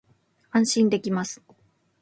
[0.49, 1.43] 安心できます